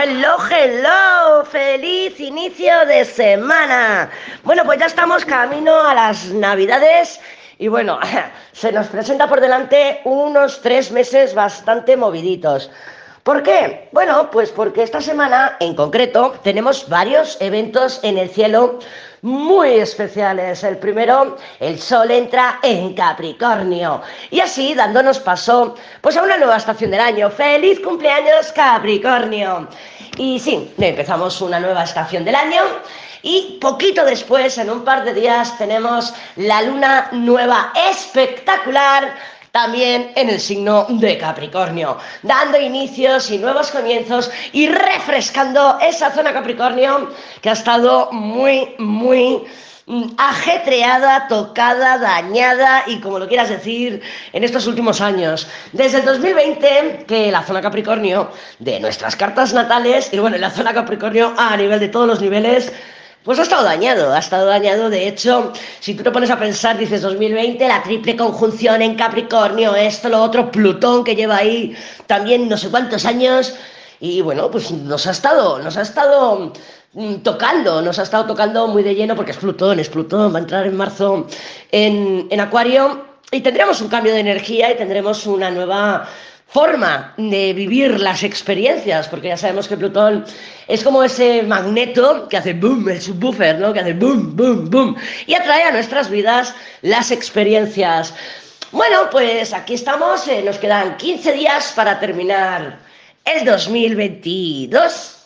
hello, 0.00 0.36
hello, 0.48 1.44
feliz 1.44 2.20
inicio 2.20 2.86
de 2.86 3.04
semana. 3.04 4.08
Bueno, 4.44 4.62
pues 4.64 4.78
ya 4.78 4.86
estamos 4.86 5.24
camino 5.24 5.76
a 5.80 5.92
las 5.92 6.26
navidades 6.26 7.20
y 7.58 7.66
bueno, 7.66 7.98
se 8.52 8.70
nos 8.70 8.86
presenta 8.86 9.26
por 9.26 9.40
delante 9.40 10.00
unos 10.04 10.60
tres 10.62 10.92
meses 10.92 11.34
bastante 11.34 11.96
moviditos. 11.96 12.70
¿Por 13.28 13.42
qué? 13.42 13.90
Bueno, 13.92 14.30
pues 14.30 14.48
porque 14.48 14.82
esta 14.82 15.02
semana 15.02 15.58
en 15.60 15.74
concreto 15.74 16.32
tenemos 16.42 16.88
varios 16.88 17.36
eventos 17.42 18.00
en 18.02 18.16
el 18.16 18.30
cielo 18.30 18.78
muy 19.20 19.68
especiales. 19.68 20.64
El 20.64 20.78
primero, 20.78 21.36
el 21.60 21.78
Sol 21.78 22.10
entra 22.10 22.58
en 22.62 22.94
Capricornio 22.94 24.00
y 24.30 24.40
así 24.40 24.72
dándonos 24.72 25.18
paso 25.18 25.74
pues 26.00 26.16
a 26.16 26.22
una 26.22 26.38
nueva 26.38 26.56
estación 26.56 26.90
del 26.90 27.00
año. 27.00 27.28
¡Feliz 27.30 27.80
cumpleaños 27.80 28.50
Capricornio! 28.54 29.68
Y 30.16 30.40
sí, 30.40 30.72
empezamos 30.78 31.42
una 31.42 31.60
nueva 31.60 31.84
estación 31.84 32.24
del 32.24 32.34
año 32.34 32.62
y 33.20 33.58
poquito 33.60 34.06
después, 34.06 34.56
en 34.56 34.70
un 34.70 34.84
par 34.84 35.04
de 35.04 35.12
días, 35.12 35.58
tenemos 35.58 36.14
la 36.36 36.62
luna 36.62 37.10
nueva 37.12 37.74
espectacular 37.90 39.12
también 39.62 40.12
en 40.14 40.30
el 40.30 40.38
signo 40.38 40.86
de 40.88 41.18
Capricornio, 41.18 41.98
dando 42.22 42.60
inicios 42.60 43.28
y 43.32 43.38
nuevos 43.38 43.72
comienzos 43.72 44.30
y 44.52 44.68
refrescando 44.68 45.78
esa 45.80 46.12
zona 46.12 46.32
Capricornio 46.32 47.10
que 47.40 47.50
ha 47.50 47.54
estado 47.54 48.08
muy, 48.12 48.76
muy 48.78 49.42
mm, 49.86 50.10
ajetreada, 50.16 51.26
tocada, 51.26 51.98
dañada 51.98 52.84
y 52.86 53.00
como 53.00 53.18
lo 53.18 53.26
quieras 53.26 53.48
decir 53.48 54.00
en 54.32 54.44
estos 54.44 54.68
últimos 54.68 55.00
años. 55.00 55.48
Desde 55.72 55.98
el 55.98 56.04
2020 56.04 57.04
que 57.08 57.32
la 57.32 57.42
zona 57.42 57.60
Capricornio 57.60 58.30
de 58.60 58.78
nuestras 58.78 59.16
cartas 59.16 59.52
natales 59.52 60.08
y 60.12 60.20
bueno, 60.20 60.38
la 60.38 60.52
zona 60.52 60.72
Capricornio 60.72 61.34
a 61.36 61.56
nivel 61.56 61.80
de 61.80 61.88
todos 61.88 62.06
los 62.06 62.20
niveles 62.20 62.72
pues 63.24 63.38
ha 63.38 63.42
estado 63.42 63.64
dañado, 63.64 64.12
ha 64.12 64.18
estado 64.18 64.46
dañado. 64.46 64.90
De 64.90 65.06
hecho, 65.06 65.52
si 65.80 65.94
tú 65.94 66.02
te 66.02 66.10
pones 66.10 66.30
a 66.30 66.38
pensar, 66.38 66.78
dices 66.78 67.02
2020, 67.02 67.66
la 67.68 67.82
triple 67.82 68.16
conjunción 68.16 68.82
en 68.82 68.94
Capricornio, 68.94 69.74
esto, 69.74 70.08
lo 70.08 70.22
otro, 70.22 70.50
Plutón 70.50 71.04
que 71.04 71.14
lleva 71.14 71.36
ahí 71.36 71.76
también 72.06 72.48
no 72.48 72.56
sé 72.56 72.70
cuántos 72.70 73.04
años. 73.04 73.54
Y 74.00 74.22
bueno, 74.22 74.50
pues 74.50 74.70
nos 74.70 75.06
ha 75.06 75.10
estado, 75.10 75.58
nos 75.58 75.76
ha 75.76 75.82
estado 75.82 76.52
mm, 76.92 77.16
tocando, 77.16 77.82
nos 77.82 77.98
ha 77.98 78.04
estado 78.04 78.26
tocando 78.26 78.68
muy 78.68 78.82
de 78.82 78.94
lleno 78.94 79.16
porque 79.16 79.32
es 79.32 79.36
Plutón, 79.38 79.80
es 79.80 79.88
Plutón, 79.88 80.32
va 80.32 80.38
a 80.38 80.42
entrar 80.42 80.66
en 80.66 80.76
marzo 80.76 81.26
en, 81.72 82.28
en 82.30 82.40
Acuario 82.40 83.04
y 83.30 83.40
tendremos 83.40 83.80
un 83.80 83.88
cambio 83.88 84.14
de 84.14 84.20
energía 84.20 84.72
y 84.72 84.76
tendremos 84.76 85.26
una 85.26 85.50
nueva 85.50 86.08
forma 86.48 87.12
de 87.18 87.52
vivir 87.52 88.00
las 88.00 88.22
experiencias, 88.22 89.06
porque 89.08 89.28
ya 89.28 89.36
sabemos 89.36 89.68
que 89.68 89.76
Plutón 89.76 90.24
es 90.66 90.82
como 90.82 91.04
ese 91.04 91.42
magneto 91.42 92.26
que 92.28 92.38
hace 92.38 92.54
boom, 92.54 92.88
el 92.88 93.00
subwoofer, 93.00 93.58
¿no? 93.58 93.72
Que 93.72 93.80
hace 93.80 93.92
boom, 93.92 94.34
boom, 94.34 94.70
boom, 94.70 94.96
y 95.26 95.34
atrae 95.34 95.64
a 95.64 95.72
nuestras 95.72 96.10
vidas 96.10 96.54
las 96.82 97.10
experiencias. 97.10 98.14
Bueno, 98.72 99.08
pues 99.10 99.52
aquí 99.52 99.74
estamos, 99.74 100.26
eh, 100.28 100.42
nos 100.42 100.58
quedan 100.58 100.96
15 100.96 101.32
días 101.32 101.72
para 101.76 102.00
terminar 102.00 102.78
el 103.24 103.44
2022. 103.44 105.16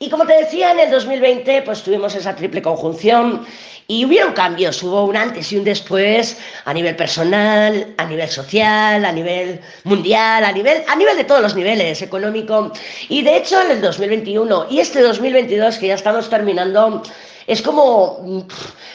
Y 0.00 0.10
como 0.10 0.26
te 0.26 0.34
decía, 0.34 0.72
en 0.72 0.80
el 0.80 0.90
2020 0.90 1.62
pues 1.62 1.82
tuvimos 1.82 2.14
esa 2.14 2.34
triple 2.34 2.60
conjunción 2.60 3.46
y 3.86 4.04
hubieron 4.04 4.32
cambios, 4.32 4.82
hubo 4.82 5.04
un 5.04 5.16
antes 5.16 5.52
y 5.52 5.56
un 5.56 5.64
después 5.64 6.38
a 6.64 6.72
nivel 6.72 6.96
personal, 6.96 7.94
a 7.98 8.04
nivel 8.06 8.28
social, 8.28 9.04
a 9.04 9.12
nivel 9.12 9.60
mundial, 9.84 10.44
a 10.44 10.52
nivel, 10.52 10.82
a 10.88 10.96
nivel 10.96 11.16
de 11.16 11.24
todos 11.24 11.42
los 11.42 11.54
niveles, 11.54 12.00
económico. 12.00 12.72
Y 13.08 13.22
de 13.22 13.36
hecho 13.36 13.60
en 13.62 13.72
el 13.72 13.80
2021 13.80 14.66
y 14.70 14.80
este 14.80 15.02
2022 15.02 15.78
que 15.78 15.88
ya 15.88 15.94
estamos 15.94 16.30
terminando, 16.30 17.02
es 17.46 17.62
como, 17.62 18.46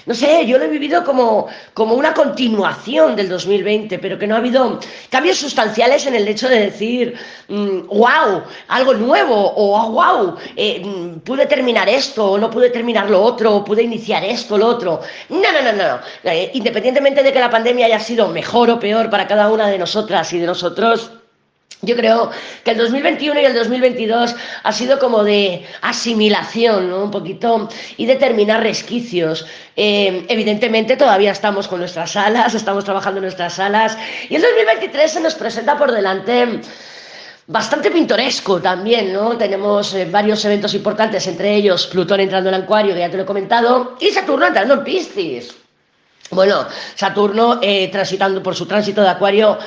no 0.06 0.16
sé, 0.16 0.46
yo 0.46 0.58
lo 0.58 0.66
he 0.66 0.70
vivido 0.70 1.04
como, 1.04 1.48
como 1.74 1.96
una 1.96 2.14
continuación 2.14 3.16
del 3.16 3.30
2020, 3.30 4.00
pero 4.00 4.18
que 4.18 4.28
no 4.28 4.36
ha 4.36 4.40
habido 4.40 4.80
cambios 5.10 5.38
sustanciales 5.38 6.06
en 6.06 6.16
el 6.16 6.28
hecho 6.28 6.50
de 6.50 6.60
decir, 6.60 7.16
wow, 7.48 8.40
mm, 8.40 8.44
algo 8.70 8.94
nuevo, 8.96 9.54
o 9.56 9.92
wow, 9.92 10.36
eh, 10.56 10.82
mm, 10.84 11.20
pude 11.20 11.46
terminar 11.46 11.88
esto, 11.90 12.32
o 12.32 12.38
no 12.38 12.50
pude 12.50 12.70
terminar 12.70 13.10
lo 13.10 13.22
otro, 13.22 13.56
o 13.56 13.64
pude 13.64 13.84
iniciar 13.84 14.24
esto, 14.24 14.58
lo 14.58 14.68
otro. 14.68 15.02
No, 15.30 15.52
no, 15.52 15.62
no, 15.62 15.74
no. 15.74 16.00
Eh, 16.24 16.52
independientemente 16.54 17.24
de 17.24 17.32
que 17.32 17.40
la 17.40 17.50
pandemia 17.50 17.86
haya 17.86 18.00
sido 18.00 18.28
mejor 18.30 18.70
o 18.70 18.80
peor 18.80 19.10
para 19.10 19.28
cada 19.28 19.52
una 19.52 19.68
de 19.68 19.78
nosotras 19.78 20.32
y 20.34 20.40
de 20.40 20.48
nosotros, 20.48 21.12
yo 21.82 21.96
creo 21.96 22.30
que 22.64 22.72
el 22.72 22.78
2021 22.78 23.40
y 23.40 23.46
el 23.46 23.54
2022 23.54 24.36
ha 24.64 24.72
sido 24.74 25.00
como 25.00 25.24
de 25.24 25.66
asimilación, 25.82 26.90
¿no? 26.90 27.04
Un 27.04 27.12
poquito, 27.12 27.70
y 27.96 28.06
de 28.06 28.16
terminar 28.16 28.62
resquicios. 28.62 29.46
Eh, 29.78 30.26
evidentemente 30.28 30.98
todavía 30.98 31.32
estamos 31.32 31.70
con 31.70 31.80
nuestras 31.80 32.18
alas, 32.18 32.54
estamos 32.54 32.84
trabajando 32.84 33.20
en 33.20 33.24
nuestras 33.24 33.60
alas, 33.60 33.98
y 34.30 34.36
el 34.36 34.42
2023 34.42 35.12
se 35.12 35.22
nos 35.22 35.36
presenta 35.36 35.78
por 35.78 35.92
delante 35.92 36.60
bastante 37.48 37.90
pintoresco 37.90 38.62
también, 38.62 39.12
¿no? 39.12 39.38
Tenemos 39.38 39.94
eh, 39.94 40.06
varios 40.06 40.44
eventos 40.46 40.74
importantes, 40.74 41.26
entre 41.28 41.56
ellos 41.56 41.88
Plutón 41.88 42.20
entrando 42.20 42.50
en 42.50 42.56
Acuario, 42.56 42.94
que 42.94 43.00
ya 43.00 43.10
te 43.10 43.18
lo 43.18 43.24
he 43.24 43.26
comentado, 43.26 43.96
y 44.00 44.10
Saturno 44.10 44.48
entrando 44.48 44.76
en 44.76 44.84
Piscis. 44.84 45.56
Bueno, 46.32 46.68
Saturno 46.94 47.60
eh, 47.62 47.90
transitando 47.92 48.44
por 48.44 48.54
su 48.54 48.68
tránsito 48.68 49.02
de 49.02 49.10
Acuario 49.10 49.58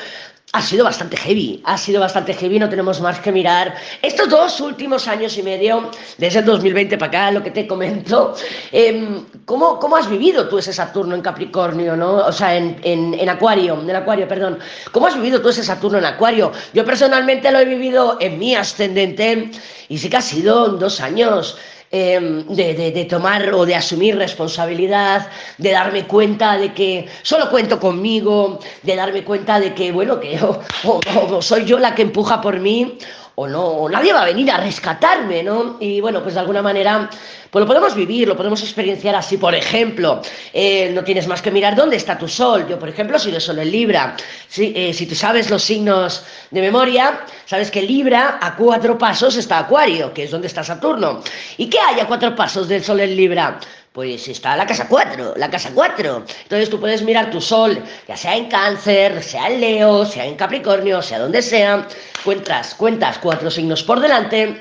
ha 0.55 0.61
sido 0.61 0.85
bastante 0.85 1.17
heavy, 1.17 1.63
ha 1.65 1.79
sido 1.79 2.01
bastante 2.01 2.35
heavy, 2.35 2.59
no 2.59 2.69
tenemos 2.69 3.01
más 3.01 3.19
que 3.21 3.33
mirar. 3.33 3.75
Estos 4.03 4.29
dos 4.29 4.61
últimos 4.61 5.09
años 5.09 5.39
y 5.39 5.43
medio, 5.43 5.91
desde 6.19 6.41
el 6.41 6.45
2020 6.45 6.99
para 6.99 7.09
acá, 7.09 7.31
lo 7.31 7.43
que 7.43 7.51
te 7.51 7.67
comento, 7.67 8.35
em, 8.71 9.25
¿cómo, 9.47 9.79
¿cómo, 9.79 9.97
has 9.97 10.11
vivido 10.11 10.49
tú 10.49 10.59
ese 10.59 10.75
Saturno 10.75 11.15
en 11.15 11.23
Capricornio, 11.23 11.97
no? 11.97 12.17
O 12.17 12.33
sea, 12.33 12.55
en, 12.55 12.79
en, 12.83 13.15
en, 13.15 13.29
Acuario, 13.31 13.81
en 13.81 13.97
Acuario, 13.97 14.29
perdón. 14.29 14.59
¿Cómo 14.91 15.07
has 15.07 15.17
vivido 15.17 15.41
tú 15.41 15.49
ese 15.49 15.65
Saturno 15.65 15.97
en 15.97 16.05
Acuario? 16.05 16.53
Yo 16.75 16.85
personalmente 16.85 17.51
lo 17.51 17.59
he 17.59 17.65
vivido 17.65 18.19
en 18.21 18.39
mi 18.39 18.55
ascendente 18.55 19.51
y 19.89 19.97
sí 19.97 20.11
que 20.11 20.19
ha 20.19 20.23
sido 20.23 20.69
dos 20.69 21.01
años 21.01 21.57
Em, 21.95 22.47
de, 22.47 23.05
tomar 23.05 23.53
o 23.53 23.67
de 23.67 23.75
asumir 23.75 24.17
responsabilidad, 24.17 25.29
de 25.59 25.73
darme 25.73 26.07
cuenta 26.07 26.57
de 26.57 26.73
que 26.73 27.07
solo 27.21 27.51
cuento 27.51 27.79
conmigo, 27.79 28.61
de 28.83 28.97
darme 28.97 29.23
cuenta 29.25 29.61
de 29.61 29.75
que, 29.75 29.93
bueno, 29.93 30.19
que 30.19 30.41
soy 31.43 31.67
yo 31.67 31.79
la 31.79 31.95
que 31.95 32.01
empuja 32.01 32.41
por 32.41 32.59
mí 32.61 32.97
o 33.35 33.47
no, 33.47 33.89
nadie 33.89 34.13
va 34.13 34.23
a 34.23 34.27
venir 34.27 34.51
a 34.51 34.59
rescatarme, 34.59 35.43
¿no? 35.43 35.77
Y 35.81 36.01
bueno, 36.01 36.23
pues 36.23 36.35
de 36.35 36.41
alguna 36.41 36.63
manera, 36.63 37.09
pues 37.51 37.61
lo 37.61 37.67
podemos 37.67 37.95
vivir, 37.95 38.29
lo 38.29 38.37
podemos 38.37 38.63
experienciar 38.63 39.15
así. 39.15 39.39
Por 39.39 39.55
ejemplo, 39.55 40.21
eh, 40.53 40.91
no 40.95 41.03
tienes 41.03 41.27
más 41.27 41.41
que 41.41 41.51
mirar 41.51 41.75
dónde 41.75 41.97
está 41.97 42.19
tu 42.19 42.29
sol. 42.29 42.67
Yo, 42.69 42.79
por 42.79 42.89
ejemplo, 42.89 43.19
soy 43.19 43.33
de 43.33 43.41
sol 43.41 43.59
en 43.59 43.71
Libra. 43.71 44.17
Si, 44.49 44.73
eh, 44.77 44.93
si 44.93 45.07
tú 45.07 45.15
sabes 45.15 45.51
los 45.51 45.63
signos 45.63 46.25
de 46.51 46.61
memoria, 46.61 47.21
sabes 47.47 47.71
que 47.71 47.83
Libra 47.83 48.39
a 48.41 48.55
cuatro 48.57 48.99
pasos 48.99 49.37
está 49.37 49.59
Acuario, 49.59 50.13
que 50.13 50.25
es 50.25 50.31
donde 50.31 50.47
está 50.49 50.63
Saturno. 50.63 51.23
¿Y 51.57 51.69
qué 51.69 51.79
hay 51.79 52.01
a 52.01 52.07
cuatro 52.07 52.35
pasos 52.37 52.69
del 52.69 52.85
sol 52.85 53.01
en 53.01 53.17
Libra? 53.17 53.59
Pues 53.93 54.27
está 54.29 54.57
la 54.57 54.67
casa 54.67 54.89
4, 54.89 55.35
la 55.37 55.51
casa 55.51 55.71
4. 55.75 56.25
Entonces 56.43 56.71
tú 56.71 56.81
puedes 56.81 57.03
mirar 57.03 57.31
tu 57.31 57.41
sol, 57.41 57.83
ya 58.09 58.17
sea 58.17 58.37
en 58.37 58.47
cáncer, 58.47 59.23
sea 59.23 59.49
en 59.49 59.61
Leo, 59.61 60.07
sea 60.07 60.25
en 60.25 60.37
Capricornio, 60.37 61.03
sea 61.03 61.19
donde 61.19 61.43
sea, 61.43 61.87
cuentas, 62.25 62.75
cuentas 62.75 63.19
cuatro 63.19 63.51
signos 63.51 63.83
por 63.83 64.01
delante 64.01 64.59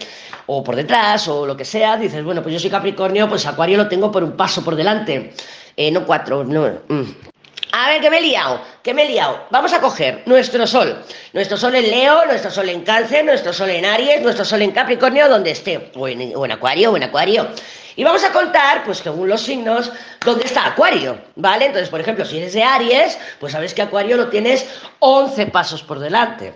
o 0.47 0.63
por 0.63 0.75
detrás 0.75 1.27
o 1.27 1.45
lo 1.45 1.55
que 1.55 1.65
sea, 1.65 1.95
dices, 1.95 2.23
bueno, 2.23 2.43
pues 2.43 2.53
yo 2.53 2.59
soy 2.59 2.69
Capricornio, 2.69 3.29
pues 3.29 3.45
Acuario 3.45 3.77
lo 3.77 3.87
tengo 3.87 4.11
por 4.11 4.23
un 4.23 4.33
paso 4.33 4.63
por 4.63 4.75
delante. 4.75 5.33
Eh, 5.77 5.91
no 5.91 6.05
cuatro, 6.05 6.43
no. 6.43 6.67
Mm. 6.89 7.31
A 7.73 7.87
ver, 7.87 8.01
que 8.01 8.09
me 8.09 8.17
he 8.17 8.21
liado, 8.21 8.59
que 8.83 8.93
me 8.93 9.03
he 9.03 9.09
liado. 9.09 9.45
Vamos 9.49 9.71
a 9.71 9.79
coger 9.79 10.23
nuestro 10.25 10.67
sol. 10.67 11.03
Nuestro 11.31 11.55
sol 11.55 11.73
en 11.75 11.89
Leo, 11.89 12.25
nuestro 12.25 12.51
sol 12.51 12.67
en 12.67 12.81
Cáncer, 12.81 13.23
nuestro 13.23 13.53
sol 13.53 13.69
en 13.69 13.85
Aries, 13.85 14.21
nuestro 14.21 14.43
sol 14.43 14.61
en 14.61 14.71
Capricornio, 14.71 15.29
donde 15.29 15.51
esté. 15.51 15.89
O 15.95 16.07
en, 16.07 16.51
Acuario, 16.51 16.91
o 16.91 16.97
en 16.97 17.03
Acuario. 17.03 17.47
Y 17.95 18.03
vamos 18.03 18.23
a 18.23 18.31
contar, 18.31 18.83
pues 18.83 18.99
según 18.99 19.29
los 19.29 19.41
signos, 19.41 19.91
dónde 20.25 20.45
está 20.45 20.67
Acuario, 20.67 21.17
¿vale? 21.35 21.65
Entonces, 21.65 21.89
por 21.89 21.99
ejemplo, 21.99 22.25
si 22.25 22.37
eres 22.37 22.53
de 22.53 22.63
Aries, 22.63 23.17
pues 23.39 23.53
sabes 23.53 23.73
que 23.73 23.81
Acuario 23.81 24.17
lo 24.17 24.29
tienes 24.29 24.67
11 24.99 25.47
pasos 25.47 25.83
por 25.83 25.99
delante. 25.99 26.53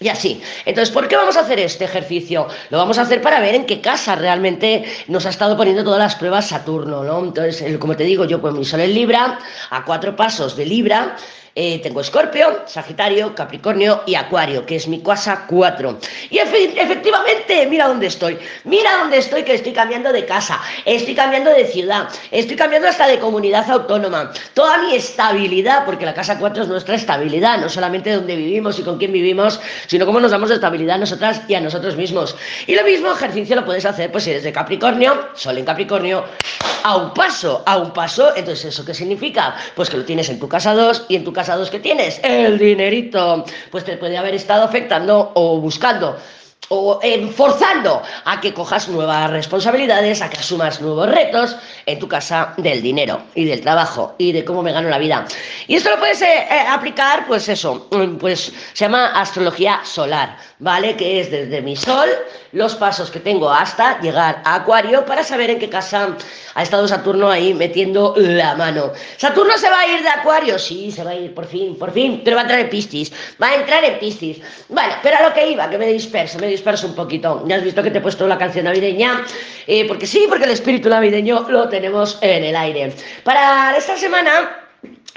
Y 0.00 0.08
así. 0.08 0.42
Entonces, 0.64 0.92
¿por 0.92 1.06
qué 1.06 1.16
vamos 1.16 1.36
a 1.36 1.40
hacer 1.40 1.60
este 1.60 1.84
ejercicio? 1.84 2.48
Lo 2.70 2.78
vamos 2.78 2.98
a 2.98 3.02
hacer 3.02 3.22
para 3.22 3.40
ver 3.40 3.54
en 3.54 3.66
qué 3.66 3.80
casa 3.80 4.16
realmente 4.16 4.84
nos 5.06 5.26
ha 5.26 5.30
estado 5.30 5.56
poniendo 5.56 5.84
todas 5.84 6.00
las 6.00 6.16
pruebas 6.16 6.48
Saturno, 6.48 7.04
¿no? 7.04 7.20
Entonces, 7.20 7.78
como 7.78 7.94
te 7.94 8.04
digo, 8.04 8.24
yo 8.24 8.40
pues 8.40 8.54
mi 8.54 8.64
sol 8.64 8.80
en 8.80 8.94
Libra, 8.94 9.38
a 9.70 9.84
cuatro 9.84 10.16
pasos 10.16 10.56
de 10.56 10.66
Libra, 10.66 11.16
eh, 11.54 11.80
tengo 11.82 12.00
Escorpio, 12.00 12.62
Sagitario, 12.66 13.34
Capricornio 13.34 14.02
y 14.06 14.14
Acuario, 14.14 14.64
que 14.64 14.76
es 14.76 14.88
mi 14.88 15.02
casa 15.02 15.44
4. 15.46 15.98
Y 16.30 16.38
efectivamente, 16.38 17.66
mira 17.66 17.88
dónde 17.88 18.06
estoy. 18.06 18.38
Mira 18.64 18.96
dónde 18.98 19.18
estoy, 19.18 19.42
que 19.42 19.54
estoy 19.54 19.72
cambiando 19.72 20.12
de 20.12 20.24
casa, 20.24 20.60
estoy 20.86 21.14
cambiando 21.14 21.50
de 21.50 21.66
ciudad, 21.66 22.08
estoy 22.30 22.56
cambiando 22.56 22.88
hasta 22.88 23.06
de 23.06 23.18
comunidad 23.18 23.70
autónoma. 23.70 24.32
Toda 24.54 24.78
mi 24.78 24.94
estabilidad, 24.94 25.84
porque 25.84 26.06
la 26.06 26.14
casa 26.14 26.38
4 26.38 26.62
es 26.62 26.68
nuestra 26.70 26.94
estabilidad, 26.94 27.58
no 27.58 27.68
solamente 27.68 28.12
donde 28.12 28.34
vivimos 28.34 28.78
y 28.78 28.82
con 28.82 28.96
quién 28.96 29.12
vivimos, 29.12 29.60
sino 29.86 30.06
cómo 30.06 30.20
nos 30.20 30.30
damos 30.30 30.50
estabilidad 30.50 30.96
a 30.96 31.00
nosotras 31.00 31.42
y 31.48 31.54
a 31.54 31.60
nosotros 31.60 31.96
mismos. 31.96 32.34
Y 32.66 32.74
lo 32.74 32.84
mismo 32.84 33.12
ejercicio 33.12 33.56
lo 33.56 33.64
puedes 33.66 33.84
hacer, 33.84 34.10
pues 34.10 34.24
si 34.24 34.30
eres 34.30 34.44
de 34.44 34.52
Capricornio, 34.52 35.28
Sol 35.34 35.58
en 35.58 35.66
Capricornio, 35.66 36.24
a 36.82 36.96
un 36.96 37.12
paso, 37.12 37.62
a 37.66 37.76
un 37.76 37.92
paso. 37.92 38.34
Entonces, 38.34 38.66
¿eso 38.66 38.84
qué 38.84 38.94
significa? 38.94 39.54
Pues 39.74 39.90
que 39.90 39.98
lo 39.98 40.04
tienes 40.04 40.28
en 40.30 40.38
tu 40.38 40.48
casa 40.48 40.74
2 40.74 41.06
y 41.08 41.16
en 41.16 41.24
tu 41.24 41.32
casa 41.32 41.41
2 41.48 41.70
que 41.70 41.80
tienes 41.80 42.20
el 42.22 42.58
dinerito. 42.58 43.44
Pues 43.70 43.84
te 43.84 43.96
puede 43.96 44.16
haber 44.16 44.34
estado 44.34 44.64
afectando 44.64 45.32
o 45.34 45.58
buscando 45.58 46.16
o 46.68 47.00
forzando 47.34 48.02
a 48.24 48.40
que 48.40 48.54
cojas 48.54 48.88
nuevas 48.88 49.30
responsabilidades, 49.30 50.22
a 50.22 50.30
que 50.30 50.38
asumas 50.38 50.80
nuevos 50.80 51.08
retos 51.08 51.56
en 51.86 51.98
tu 51.98 52.08
casa 52.08 52.54
del 52.56 52.82
dinero 52.82 53.22
y 53.34 53.44
del 53.44 53.60
trabajo 53.60 54.14
y 54.18 54.32
de 54.32 54.44
cómo 54.44 54.62
me 54.62 54.72
gano 54.72 54.88
la 54.88 54.98
vida. 54.98 55.26
Y 55.66 55.76
esto 55.76 55.90
lo 55.90 55.98
puedes 55.98 56.22
eh, 56.22 56.46
eh, 56.50 56.64
aplicar, 56.68 57.26
pues 57.26 57.48
eso, 57.48 57.88
mm, 57.90 58.16
pues 58.16 58.52
se 58.72 58.84
llama 58.84 59.08
astrología 59.08 59.80
solar, 59.84 60.38
¿vale? 60.58 60.96
Que 60.96 61.20
es 61.20 61.30
desde 61.30 61.60
mi 61.60 61.76
sol, 61.76 62.08
los 62.52 62.74
pasos 62.76 63.10
que 63.10 63.20
tengo 63.20 63.50
hasta 63.50 64.00
llegar 64.00 64.42
a 64.44 64.56
Acuario 64.56 65.04
para 65.04 65.24
saber 65.24 65.50
en 65.50 65.58
qué 65.58 65.68
casa 65.68 66.16
ha 66.54 66.62
estado 66.62 66.86
Saturno 66.86 67.30
ahí 67.30 67.54
metiendo 67.54 68.14
la 68.16 68.54
mano. 68.54 68.92
¿Saturno 69.16 69.56
se 69.56 69.70
va 69.70 69.80
a 69.80 69.86
ir 69.86 70.02
de 70.02 70.08
Acuario? 70.08 70.58
Sí, 70.58 70.90
se 70.90 71.02
va 71.02 71.10
a 71.10 71.14
ir, 71.14 71.34
por 71.34 71.46
fin, 71.46 71.76
por 71.78 71.92
fin, 71.92 72.20
pero 72.24 72.36
va 72.36 72.42
a 72.42 72.44
entrar 72.44 72.60
en 72.60 72.70
Piscis, 72.70 73.12
va 73.42 73.48
a 73.48 73.54
entrar 73.56 73.84
en 73.84 73.98
Piscis. 73.98 74.40
Vale, 74.68 74.94
pero 75.02 75.16
a 75.18 75.22
lo 75.22 75.34
que 75.34 75.50
iba, 75.50 75.68
que 75.68 75.78
me 75.78 75.86
disperso, 75.86 76.38
me 76.38 76.48
disperso 76.52 76.86
un 76.86 76.94
poquito. 76.94 77.44
Ya 77.46 77.56
has 77.56 77.64
visto 77.64 77.82
que 77.82 77.90
te 77.90 77.98
he 77.98 78.00
puesto 78.00 78.26
la 78.26 78.38
canción 78.38 78.64
navideña, 78.64 79.24
eh, 79.66 79.86
porque 79.88 80.06
sí, 80.06 80.26
porque 80.28 80.44
el 80.44 80.52
espíritu 80.52 80.88
navideño 80.88 81.46
lo 81.48 81.68
tenemos 81.68 82.18
en 82.22 82.44
el 82.44 82.56
aire. 82.56 82.92
Para 83.24 83.76
esta 83.76 83.96
semana 83.96 84.62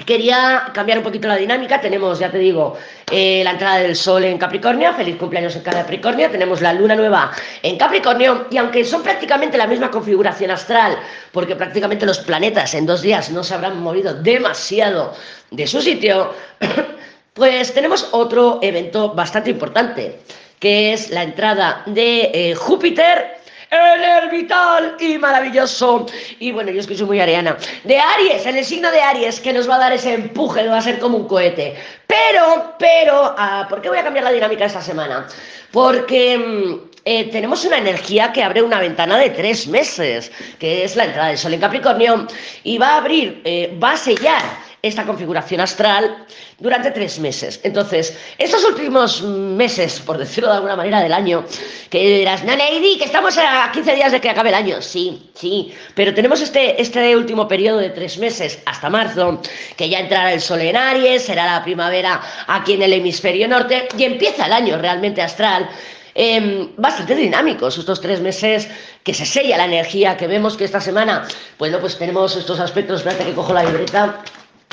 Quería 0.04 0.70
cambiar 0.72 0.98
un 0.98 1.04
poquito 1.04 1.26
la 1.26 1.36
dinámica. 1.36 1.80
Tenemos, 1.80 2.20
ya 2.20 2.30
te 2.30 2.38
digo, 2.38 2.76
eh, 3.10 3.42
la 3.42 3.52
entrada 3.52 3.78
del 3.78 3.96
sol 3.96 4.22
en 4.24 4.38
Capricornio. 4.38 4.94
Feliz 4.94 5.16
cumpleaños 5.16 5.56
en 5.56 5.62
Capricornio. 5.62 6.30
Tenemos 6.30 6.60
la 6.60 6.72
luna 6.72 6.94
nueva 6.94 7.32
en 7.62 7.76
Capricornio. 7.76 8.46
Y 8.50 8.58
aunque 8.58 8.84
son 8.84 9.02
prácticamente 9.02 9.58
la 9.58 9.66
misma 9.66 9.90
configuración 9.90 10.52
astral, 10.52 10.96
porque 11.32 11.56
prácticamente 11.56 12.06
los 12.06 12.18
planetas 12.18 12.74
en 12.74 12.86
dos 12.86 13.02
días 13.02 13.30
no 13.30 13.42
se 13.42 13.54
habrán 13.54 13.82
movido 13.82 14.14
demasiado 14.14 15.14
de 15.50 15.66
su 15.66 15.80
sitio, 15.80 16.32
pues 17.34 17.74
tenemos 17.74 18.08
otro 18.12 18.60
evento 18.62 19.12
bastante 19.12 19.50
importante 19.50 20.20
que 20.58 20.92
es 20.92 21.10
la 21.10 21.22
entrada 21.22 21.82
de 21.86 22.30
eh, 22.32 22.54
Júpiter 22.54 23.36
el 23.70 24.30
vital 24.30 24.96
y 25.00 25.18
maravilloso. 25.18 26.06
Y 26.38 26.52
bueno, 26.52 26.70
yo 26.70 26.80
es 26.80 26.86
que 26.86 26.96
soy 26.96 27.06
muy 27.06 27.20
ariana. 27.20 27.56
De 27.84 27.98
Aries, 27.98 28.46
en 28.46 28.56
el 28.56 28.64
signo 28.64 28.90
de 28.90 29.00
Aries, 29.00 29.40
que 29.40 29.52
nos 29.52 29.68
va 29.68 29.76
a 29.76 29.78
dar 29.78 29.92
ese 29.92 30.14
empuje, 30.14 30.66
va 30.68 30.78
a 30.78 30.82
ser 30.82 30.98
como 30.98 31.18
un 31.18 31.28
cohete. 31.28 31.76
Pero, 32.06 32.74
pero, 32.78 33.34
ah, 33.36 33.66
¿por 33.68 33.82
qué 33.82 33.88
voy 33.88 33.98
a 33.98 34.04
cambiar 34.04 34.24
la 34.24 34.32
dinámica 34.32 34.66
esta 34.66 34.82
semana? 34.82 35.26
Porque 35.72 36.38
mm, 36.38 36.90
eh, 37.04 37.30
tenemos 37.30 37.64
una 37.64 37.78
energía 37.78 38.32
que 38.32 38.42
abre 38.42 38.62
una 38.62 38.78
ventana 38.78 39.18
de 39.18 39.30
tres 39.30 39.66
meses, 39.66 40.30
que 40.58 40.84
es 40.84 40.96
la 40.96 41.04
entrada 41.06 41.28
del 41.28 41.38
Sol 41.38 41.54
en 41.54 41.60
Capricornio, 41.60 42.26
y 42.62 42.78
va 42.78 42.94
a 42.94 42.96
abrir, 42.98 43.42
eh, 43.44 43.76
va 43.82 43.92
a 43.92 43.96
sellar 43.96 44.42
esta 44.86 45.04
configuración 45.04 45.60
astral 45.60 46.24
durante 46.58 46.90
tres 46.90 47.18
meses. 47.18 47.60
Entonces, 47.62 48.16
estos 48.38 48.64
últimos 48.64 49.22
meses, 49.22 50.00
por 50.00 50.18
decirlo 50.18 50.50
de 50.50 50.56
alguna 50.56 50.76
manera, 50.76 51.02
del 51.02 51.12
año, 51.12 51.44
que 51.90 52.18
dirás, 52.18 52.44
no, 52.44 52.56
Lady, 52.56 52.98
que 52.98 53.04
estamos 53.04 53.36
a 53.38 53.70
15 53.72 53.94
días 53.94 54.12
de 54.12 54.20
que 54.20 54.30
acabe 54.30 54.48
el 54.50 54.54
año. 54.54 54.80
Sí, 54.80 55.30
sí, 55.34 55.74
pero 55.94 56.14
tenemos 56.14 56.40
este, 56.40 56.80
este 56.80 57.16
último 57.16 57.46
periodo 57.46 57.78
de 57.78 57.90
tres 57.90 58.18
meses 58.18 58.58
hasta 58.66 58.90
marzo, 58.90 59.40
que 59.76 59.88
ya 59.88 60.00
entrará 60.00 60.32
el 60.32 60.40
sol 60.40 60.60
en 60.60 60.76
Aries, 60.76 61.22
será 61.22 61.46
la 61.46 61.64
primavera 61.64 62.20
aquí 62.46 62.74
en 62.74 62.82
el 62.82 62.92
hemisferio 62.92 63.48
norte 63.48 63.88
y 63.96 64.04
empieza 64.04 64.46
el 64.46 64.52
año 64.52 64.78
realmente 64.78 65.22
astral. 65.22 65.68
Em, 66.18 66.74
bastante 66.78 67.14
dinámicos 67.14 67.76
estos 67.76 68.00
tres 68.00 68.22
meses 68.22 68.68
que 69.04 69.12
se 69.12 69.26
sella 69.26 69.58
la 69.58 69.66
energía 69.66 70.16
que 70.16 70.26
vemos 70.26 70.56
que 70.56 70.64
esta 70.64 70.80
semana, 70.80 71.28
bueno, 71.58 71.78
pues 71.78 71.98
tenemos 71.98 72.34
estos 72.36 72.58
aspectos, 72.58 73.00
espérate 73.00 73.26
que 73.26 73.34
cojo 73.34 73.52
la 73.52 73.62
libreta, 73.62 74.22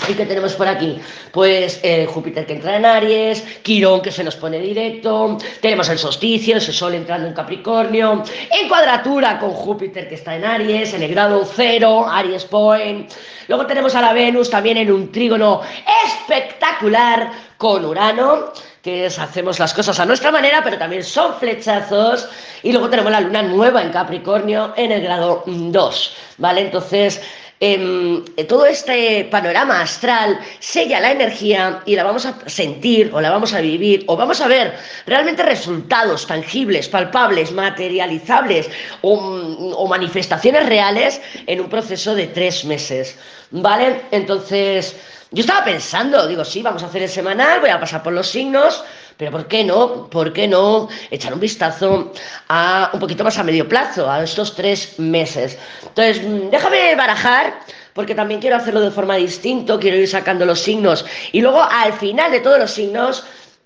¿Y 0.08 0.16
qué 0.16 0.26
tenemos 0.26 0.54
por 0.54 0.68
aquí? 0.68 1.00
Pues 1.32 1.80
eh, 1.82 2.06
Júpiter 2.06 2.46
que 2.46 2.54
entra 2.54 2.76
en 2.76 2.86
Aries, 2.86 3.42
Quirón 3.64 4.02
que 4.02 4.12
se 4.12 4.24
nos 4.24 4.36
pone 4.36 4.60
directo, 4.60 5.38
tenemos 5.62 5.88
el 5.88 5.98
solsticio, 5.98 6.58
ese 6.58 6.74
sol 6.74 6.94
entrando 6.94 7.28
en 7.28 7.34
Capricornio, 7.34 8.22
en 8.52 8.68
cuadratura 8.68 9.40
con 9.40 9.52
Júpiter 9.52 10.10
que 10.10 10.16
está 10.16 10.36
en 10.36 10.44
Aries, 10.44 10.94
en 10.94 11.04
el 11.04 11.12
grado 11.12 11.46
cero, 11.46 12.06
Aries 12.10 12.44
Point. 12.44 13.12
Luego 13.48 13.66
tenemos 13.66 13.96
a 13.96 14.02
la 14.02 14.12
Venus 14.12 14.50
también 14.50 14.76
en 14.78 14.92
un 14.92 15.10
trígono 15.10 15.62
espectacular 16.06 17.32
con 17.58 17.86
Urano, 17.86 18.52
que 18.82 19.06
es 19.06 19.18
hacemos 19.18 19.58
las 19.58 19.74
cosas 19.74 19.98
a 20.02 20.06
nuestra 20.06 20.32
manera, 20.32 20.60
pero 20.62 20.78
también 20.78 21.04
son 21.06 21.36
flechazos. 21.36 22.28
Y 22.62 22.74
luego 22.74 22.90
tenemos 22.90 23.10
la 23.10 23.22
luna 23.22 23.42
nueva 23.42 23.82
en 23.82 23.92
Capricornio 23.92 24.74
en 24.76 24.92
el 24.92 25.02
grado 25.02 25.44
2, 25.46 26.18
¿vale? 26.40 26.62
Entonces 26.62 27.22
Em, 27.65 28.25
todo 28.45 28.65
este 28.65 29.24
panorama 29.31 29.80
astral 29.80 30.38
sella 30.60 31.00
la 31.00 31.13
energía 31.13 31.80
y 31.86 31.95
la 31.95 32.04
vamos 32.04 32.25
a 32.25 32.36
sentir 32.45 33.10
o 33.13 33.21
la 33.21 33.30
vamos 33.30 33.54
a 33.54 33.62
vivir 33.62 34.04
o 34.07 34.18
vamos 34.18 34.42
a 34.42 34.50
ver 34.50 34.75
realmente 35.06 35.44
resultados 35.44 36.27
tangibles, 36.27 36.89
palpables, 36.89 37.54
materializables 37.54 38.69
o, 39.00 39.13
o 39.13 39.88
manifestaciones 39.88 40.65
reales 40.65 41.21
en 41.48 41.62
un 41.62 41.69
proceso 41.69 42.13
de 42.13 42.27
tres 42.27 42.65
meses. 42.65 43.18
¿Vale? 43.51 44.01
Entonces, 44.12 44.98
yo 45.31 45.42
estaba 45.42 45.63
pensando, 45.63 46.27
digo, 46.27 46.44
sí, 46.44 46.62
vamos 46.62 46.83
a 46.83 46.88
hacer 46.88 47.04
el 47.04 47.10
semanal, 47.10 47.62
voy 47.62 47.69
a 47.69 47.80
pasar 47.80 48.04
por 48.04 48.12
los 48.12 48.27
signos, 48.27 48.83
pero 49.18 49.31
¿por 49.31 49.48
qué 49.48 49.63
no? 49.63 50.10
¿Por 50.10 50.33
qué 50.33 50.48
no 50.48 50.88
echar 51.12 51.33
un 51.33 51.39
vistazo 51.39 52.12
a 52.50 52.89
un 52.94 53.00
poquito 53.00 53.24
más 53.24 53.38
a 53.38 53.44
medio 53.44 53.68
plazo, 53.68 54.10
a 54.10 54.24
estos 54.24 54.56
tres 54.56 55.00
meses? 55.00 55.57
Entonces, 55.83 56.24
mm, 56.24 56.50
déjame 56.50 56.95
barajar 56.95 57.60
porque 57.94 58.15
también 58.15 58.42
quiero 58.42 58.56
hacerlo 58.56 58.81
de 58.81 58.92
forma 58.92 59.15
distinta, 59.15 59.77
quiero 59.80 59.98
ir 59.98 60.07
sacando 60.07 60.45
los 60.45 60.60
signos 60.60 61.06
y 61.31 61.42
luego 61.42 61.62
al 61.62 61.94
final 61.94 62.31
de 62.31 62.39
todos 62.39 62.60
los 62.60 62.71
signos 62.71 63.24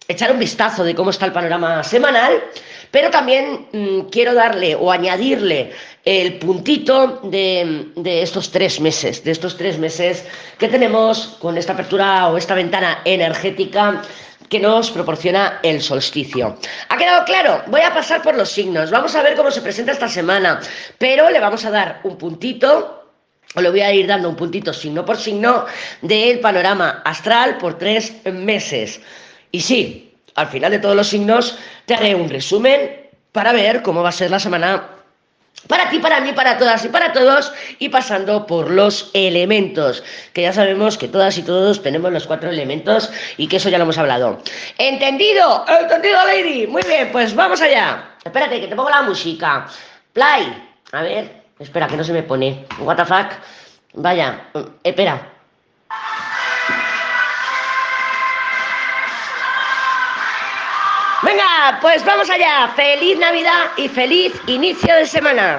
echar 0.08 0.32
un 0.32 0.40
vistazo 0.40 0.84
de 0.84 0.96
cómo 0.96 1.10
está 1.10 1.26
el 1.26 1.34
panorama 1.34 1.84
semanal, 1.84 2.42
pero 2.92 3.10
también 3.10 3.68
mm, 3.72 4.00
quiero 4.10 4.34
darle 4.34 4.76
o 4.76 4.92
añadirle 4.92 5.72
el 6.06 6.40
puntito 6.40 7.20
de, 7.24 7.88
de, 7.96 8.22
estos 8.22 8.52
tres 8.52 8.80
meses, 8.80 9.24
de 9.24 9.32
estos 9.32 9.58
tres 9.58 9.78
meses 9.78 10.24
que 10.58 10.70
tenemos 10.70 11.36
con 11.40 11.58
esta 11.58 11.74
apertura 11.74 12.30
o 12.30 12.38
esta 12.38 12.56
ventana 12.56 13.02
energética 13.04 14.02
que 14.50 14.60
nos 14.60 14.92
proporciona 14.92 15.60
el 15.64 15.82
solsticio. 15.82 16.58
¿Ha 16.90 16.98
quedado 16.98 17.26
claro? 17.26 17.64
Voy 17.68 17.82
a 17.82 17.94
pasar 17.94 18.22
por 18.22 18.36
los 18.36 18.50
signos. 18.50 18.92
Vamos 18.92 19.16
a 19.16 19.22
ver 19.22 19.36
cómo 19.36 19.52
se 19.52 19.62
presenta 19.62 19.92
esta 19.92 20.08
semana, 20.08 20.60
pero 20.98 21.30
le 21.30 21.40
vamos 21.40 21.66
a 21.66 21.72
dar 21.72 22.00
un 22.04 22.18
puntito 22.18 22.98
o 23.56 23.62
le 23.62 23.70
voy 23.70 23.82
a 23.82 23.94
ir 23.94 24.08
dando 24.08 24.30
un 24.30 24.36
puntito 24.36 24.74
signo 24.74 25.06
por 25.06 25.18
signo 25.18 25.66
del 26.02 26.40
panorama 26.40 27.02
astral 27.06 27.58
por 27.58 27.78
tres 27.78 28.14
meses. 28.26 29.02
Y 29.52 29.62
sí, 29.62 30.14
al 30.36 30.48
final 30.48 30.72
de 30.72 30.80
todos 30.80 30.96
los 30.96 31.08
signos 31.08 31.58
te 31.86 31.96
haré 31.96 32.14
un 32.14 32.30
resumen 32.30 33.08
para 33.32 33.54
ver 33.54 33.82
cómo 33.82 34.04
va 34.04 34.10
a 34.10 34.14
ser 34.14 34.32
la 34.32 34.40
semana 34.40 34.97
para 35.68 35.90
ti, 35.90 36.00
para 36.00 36.22
mí, 36.22 36.34
para 36.34 36.58
todas 36.58 36.86
y 36.86 36.90
para 36.90 37.12
todos, 37.12 37.52
y 37.80 37.90
pasando 37.90 38.46
por 38.46 38.70
los 38.70 39.10
elementos, 39.14 40.04
que 40.34 40.44
ya 40.44 40.54
sabemos 40.54 40.98
que 40.98 41.08
todas 41.08 41.38
y 41.38 41.44
todos 41.44 41.82
tenemos 41.82 42.12
los 42.12 42.28
cuatro 42.28 42.50
elementos 42.50 43.10
y 43.38 43.48
que 43.48 43.58
eso 43.58 43.70
ya 43.70 43.78
lo 43.78 43.84
hemos 43.84 43.98
hablado. 43.98 44.40
¿Entendido? 44.78 45.66
¿Entendido, 45.68 46.18
lady? 46.26 46.68
Muy 46.68 46.84
bien, 46.84 47.12
pues 47.12 47.36
vamos 47.36 47.62
allá. 47.62 48.12
Espérate, 48.24 48.62
que 48.62 48.68
te 48.68 48.76
pongo 48.76 48.90
la 48.90 49.02
música. 49.02 49.68
Play. 50.14 50.64
A 50.94 51.02
ver, 51.02 51.44
espera, 51.60 51.88
que 51.88 51.98
no 51.98 52.04
se 52.04 52.14
me 52.14 52.24
pone. 52.24 52.66
What 52.80 52.96
the 52.96 53.06
fuck. 53.06 53.32
Vaya, 53.94 54.40
espera. 54.84 55.37
Venga, 61.28 61.78
pues 61.82 62.06
vamos 62.06 62.30
allá. 62.30 62.70
Feliz 62.74 63.20
Navidad 63.20 63.72
y 63.76 63.90
feliz 63.90 64.32
inicio 64.48 64.96
de 64.96 65.06
semana. 65.06 65.56